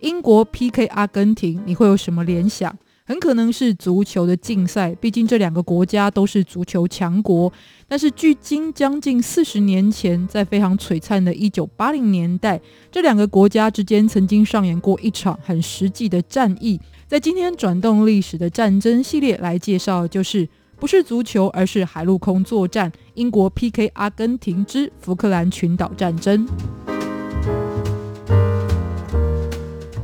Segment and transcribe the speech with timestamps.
[0.00, 2.76] 英国 PK 阿根廷，你会有什么联想？
[3.08, 7.52] 很可能是足球的竞赛，毕竟这两个国家都是足球强国。
[7.86, 16.80] 但是距今将近四十年前，在非常璀璨的一九八零年代，这两个国家之间曾经上演过一场很实际的战役。
[17.06, 20.48] 在今天转动历史的战争系列来介绍，就是
[20.80, 26.44] 不是足球，而是海陆空作战，英国 PK 阿根廷之福克兰群岛战争。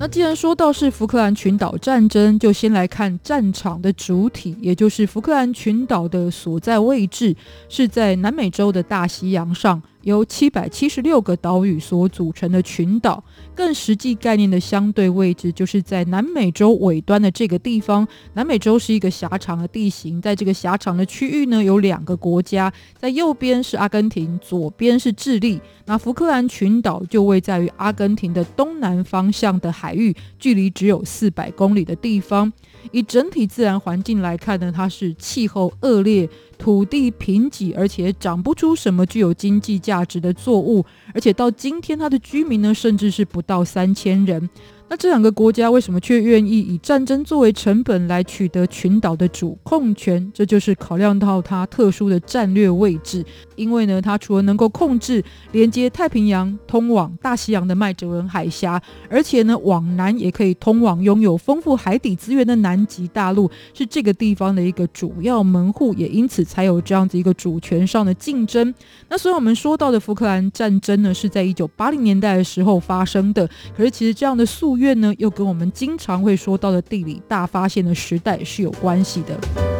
[0.02, 7.36] 那既然说到是福克兰群岛战争，就先来看战场的主体，也就是福克兰群岛的所在位置，
[7.68, 9.80] 是在南美洲的大西洋上。
[10.02, 13.22] 由七百七十六个岛屿所组成的群岛，
[13.54, 18.06] 更实际概念的相对位置就是在南美洲尾端的这个地方。
[18.34, 25.60] 南美洲是一个狭长的地形，在这个狭长的区域呢，有两个国家，在右边是阿根廷，左边是智利。
[25.86, 32.52] 那福克兰群岛就位在于阿根廷的东南方向的海域，距离只有四百公里的地方。
[32.90, 36.28] 以整体自然环境来看呢，它是气候恶劣。
[36.58, 44.48] 土地贫瘠，而且长不出什么具有经济价值的作物，而且到今天，它的居民呢，甚至是不到三千人。
[44.92, 50.30] 那这两个国家为什么却愿意以战争作为成本来取得群岛的主控权？
[50.34, 53.24] 这就是考量到它特殊的战略位置。
[53.56, 68.74] 因为呢，它除了能够控制连接太平洋、通往大西洋的麦哲伦海峡，而且呢，往南也可以通往拥有丰富海底资源的南极大陆，是这个地方的一个主要门户，也因此才有这样子一个主权上的竞争。
[69.08, 73.48] 那所以我们说到的福克兰战争呢，是在一九八零年代的时候发生的。
[73.74, 79.71] 可是其实这样的夙院呢，又跟我们经常会说到的地理大发现的时代是有关系的。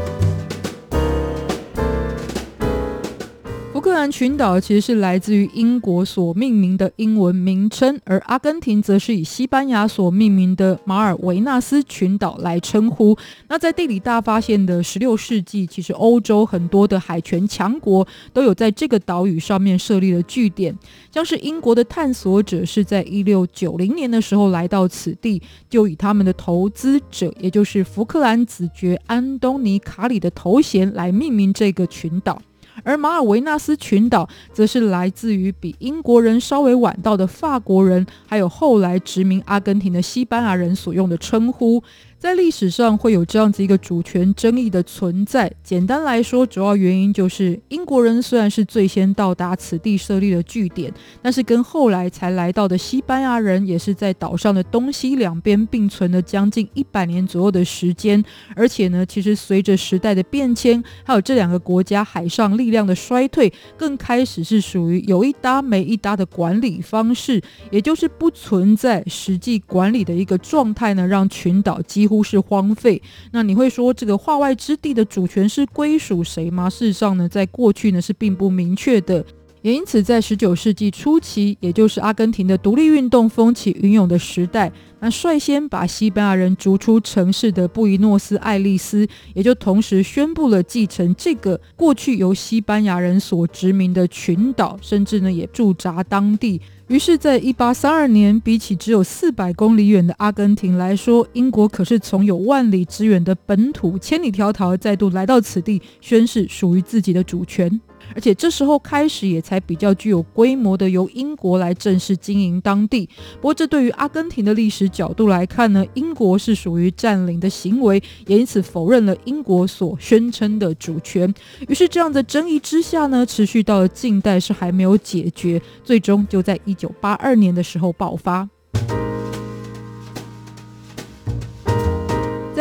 [4.10, 13.16] 群岛其实是来自于英国所命名的英文名称，而阿根廷则是以西班牙所命名的马尔维纳斯群岛来称呼。
[13.48, 20.76] 那在地理大发现的十六世纪，其实欧洲很多的海权强国都有在这个岛屿上面设立了据点，
[21.12, 32.40] 像是英国的探索者是在一六九零年的时候来到此地，就以他们的投资者，也就是福克兰子爵安东尼卡里的头衔来命名这个群岛。
[32.82, 41.82] 而马尔维纳斯群岛则是来自于比英国人稍微晚到的法国人，还有后来殖民阿根廷的西班牙人所用的称呼。
[42.22, 45.52] 在历史上会有这样子一个主权争议的存在。
[45.64, 58.24] 简单来说，主要原因就是英国人虽然是最先到达此地设立了据点，但是跟后来才来到的西班牙人也是在岛上的东西两边并存了将近一百年左右的时间。
[58.54, 72.22] 而且呢，其实随着时代的变迁，还有这两个国家海上力量的衰退，更开始是属于有一搭没一搭的管理方式，也就是不存在实际管理的一个状态呢，让群岛几乎乎。
[72.22, 73.00] 都是荒废。
[73.30, 76.68] 那你会说这个化外之地的主权是归属谁吗？
[76.68, 79.24] 事实上呢，在过去呢是并不明确的。
[79.62, 96.60] 也因此，在十九世纪初期，也就是阿根廷的独立运动风起云涌的时代，那率先把西班牙人逐出城市的布宜诺斯艾利斯，也就同时宣布了继承这个过去由西班牙人所殖民的群岛，甚至呢也驻扎当地。
[96.92, 107.80] 于是，在一八三二年，比起只有四百公里远的阿根廷来说，英国可是从有万里之远的本土千里迢迢再度来到此地，宣示属于自己的主权。
[108.14, 113.08] 而且这时候开始，也才比较具有规模的由英国来正式经营当地。
[113.36, 121.32] 不过，这对于阿根廷的历史角度来看呢，英国是属于占领的行为，也因此否认了英国所宣称的主权。
[121.68, 128.48] 于是，这样的争议之下呢，持续到了近代是还没有解决，最终就在一九八二年的时候爆发。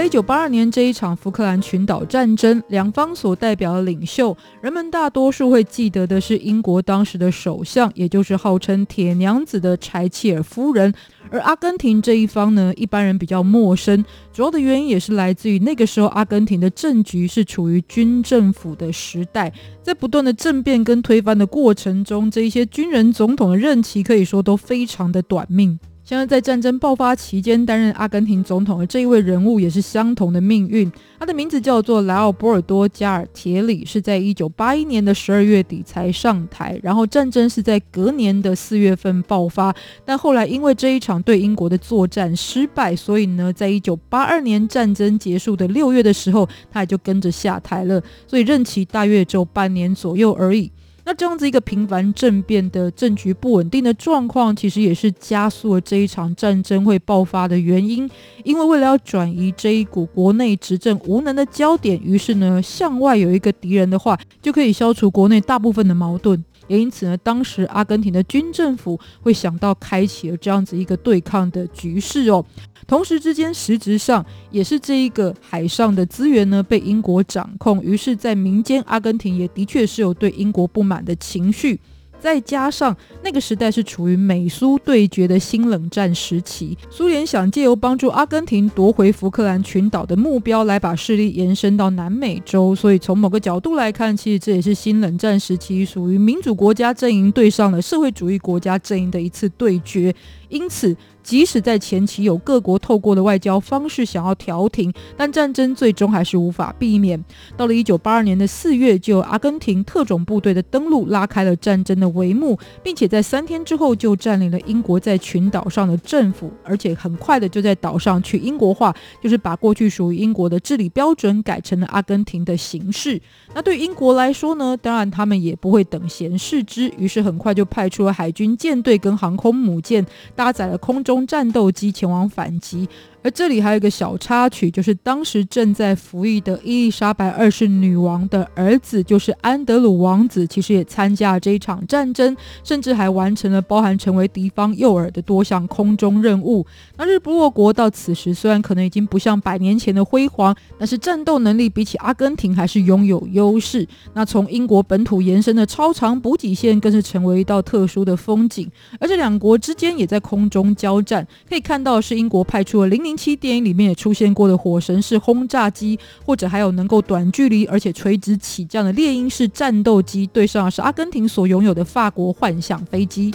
[0.02, 10.92] 在一九八二年这一场福克兰群岛战争，两方所代表的领袖，人们大多数会记得的是英国当时的首相，也就是号称“铁娘子”的柴契尔夫人。
[11.30, 14.04] 而阿根廷这一方呢，一般人比较陌生，
[14.34, 25.80] 主要的原因也是来自于那个时候阿根廷的政局是处于军政府的时代，在不断的政变跟推翻的过程中，这一些军人总统的任期可以说都非常的短命。
[26.12, 30.92] 现在在战争爆发期间担任阿根廷总统的这一位人物也是相同的命运。
[31.18, 39.74] 他的名字叫做莱奥波尔多加尔铁里，是在一九八一年的十二月底才上台，然后战争是在隔年的四月份爆发，
[40.04, 50.70] 但后来因为这一场对英国的作战失败，所以呢，在一九八二年战争结束的六月的时候，他也就跟着下台了，所以任期大约只有半年左右而已。
[51.04, 58.10] 那这样子一个频繁政变的政局不稳定的状况，其实也是加速了这一场战争会爆发的原因。
[58.44, 66.44] 因为为了要转移这一股国内执政无能的焦点，于是呢，向外有一个敌人的话，就可以消除国内大部分的矛盾。
[66.72, 72.46] 也因此呢，当时阿根廷的军政府会想到开启了这样子一个对抗的局势哦。
[72.88, 81.78] 同时之间，实质上也是这一个海上的资源呢被英国掌控，于是，在民间阿根廷也的确是有对英国不满的情绪。
[82.22, 92.76] 再加上那个时代是处于美苏对决的新冷战时期，苏联想借由帮助阿根廷夺回福克兰群岛的目标，来把势力延伸到南美洲。
[92.76, 100.14] 所以从某个角度来看，其实这也是新冷战时期属于民主国家阵营对上了社会主义国家阵营的一次对决。
[100.52, 107.24] 因此，即使在前期有各国透过的外交方式想要调停，但战争最终还是无法避免。
[107.56, 118.94] 到了一九八二年的四月，就阿根廷特种部队的登陆拉开了战争的帷幕，并且在三天之后就占领了英国在群岛上的政府，而且很快的就在岛上去英国化，
[119.24, 123.22] 就是把过去属于英国的治理标准改成了阿根廷的形式。
[123.54, 130.06] 那对英国来说呢，当然他们也不会等闲视之，于是很快就派出了海军舰队跟航空母舰，
[130.42, 132.90] 搭载了空中战斗机前往反击。
[133.24, 146.66] 而这里还有一个小插曲，就是当时正在服役的伊丽莎白二世女王的儿子，就是安德鲁王子，其实也参加了这一场战争，甚至还完成了包含成为敌方诱饵的多项空中任务。
[146.98, 153.88] 那日不落国到此时虽然可能已经不像百年前的辉煌，但是战斗能力比起阿根廷还是拥有优势。
[154.16, 158.68] 那从英国本土延伸的超长补给线更是成为一道特殊的风景，
[159.00, 163.11] 而这两国之间也在空中交战，可以看到是英国派出了零零。
[163.12, 173.34] 零七电影里面也出现过的火神式轰炸机，或者还有能够短距离而且垂直起降的猎鹰式战斗机，对上的是阿根廷所拥有的法国幻象飞机。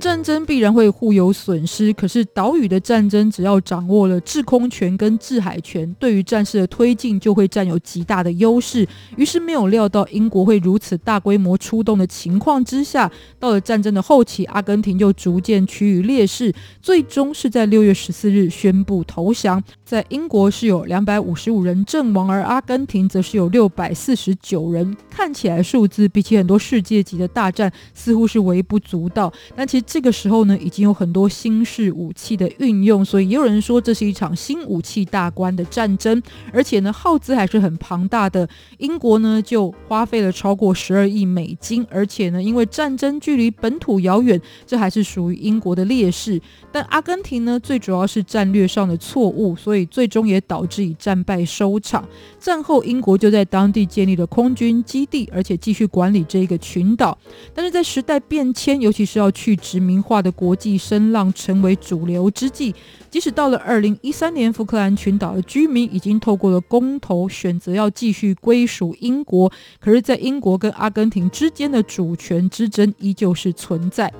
[0.00, 8.86] 战争必然会互有损失，可是岛屿的战争只要掌握了制空权跟制海权，对于战事的推进就会占有极大的优势。
[9.16, 16.52] 于是没有料到英国会如此大规模出动的情况之下，到了战争的后期，阿根廷就逐渐趋于劣势，
[16.82, 19.62] 最终是在六月十四日宣布投降。
[19.94, 24.96] 在英国是有两百五十五人阵亡，而阿根廷则是有六百四十九人。
[25.08, 29.84] 看起来数字比起很多世界级的大战似乎是微不足道，但其实。
[29.94, 36.20] 这个时候呢，已经有很多新式武器的运用，所以也有人说这是一场新武器大关的战争，
[36.52, 38.48] 而且呢，耗资还是很庞大的。
[38.78, 46.40] 英国呢就花费了超过十二亿美金，而且呢，因为战争距离本土遥远，这还是属于英国的劣势。
[46.72, 52.06] 但阿根廷呢，最主要是战略上的错误，所以最终也导致以战败收场。
[52.38, 57.16] 战后，英国就在当地建立了空军基地，而且继续管理这个群岛。
[57.54, 62.74] 但是在时代变迁，尤其是要去殖民化的国际声浪成为主流之际，
[63.10, 69.50] 即使到了二零一三年，福克兰群岛的居民已经透过了公投选择要继续归属英国，
[69.80, 74.12] 可是，在英国跟阿根廷之间的主权之争依旧是存在。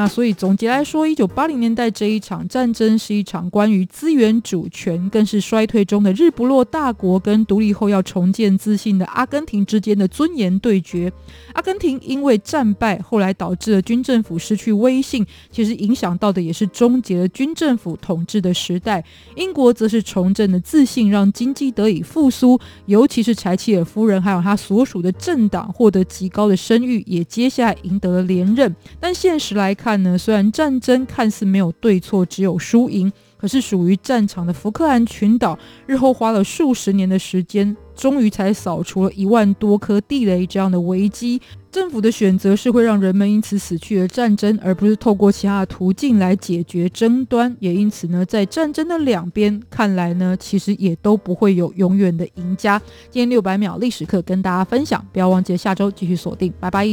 [0.00, 11.12] 那所以总结来说，一九八零年代这一场战争是一场关于资源主权，更是衰退中的日不落大国跟独立后要重建自信的阿根廷之间的尊严对决。
[11.52, 19.04] 阿根廷因为战败，后来导致了军政府失去威信，其实影响到的也是终结了军政府统治的时代。
[19.36, 28.74] 英国则是重振了自信，让经济得以复苏，尤其是柴契尔夫人还有他所属的政党获得极高的声誉，也接下来赢得了连任。
[28.98, 41.42] 但现实来看看呢，虽然战争看似没有对错，只有输赢，可是属于战场的福克兰群岛，日后花了数十年的时间，终于才扫除了一万多颗地雷这样的危机。
[41.72, 47.56] 政府的选择是会让人们因此死去的战争，而不是透过其他的途径来解决争端。
[47.58, 52.80] 也因此呢，在战争的两边，看来呢，其实也都不会有永远的赢家。
[53.10, 56.86] 今天六百秒历史课跟大家分享，不要忘记下周继续锁定，拜拜。